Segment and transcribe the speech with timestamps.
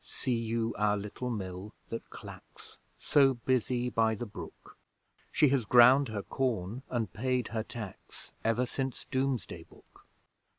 [0.03, 4.75] See you our little mill that clacks, So busy by the brook?
[5.31, 10.07] She has ground her corn and paid her tax Ever since Domesday Book.